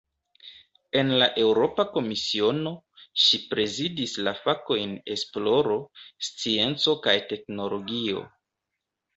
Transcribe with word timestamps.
En 1.01 1.09
la 1.23 1.25
Eŭropa 1.41 1.85
Komisiono, 1.97 2.71
ŝi 3.25 3.41
prezidis 3.51 4.17
la 4.29 4.35
fakojn 4.47 4.97
"esploro, 5.17 5.79
scienco 6.31 6.99
kaj 7.07 7.17
teknologio". 7.35 8.27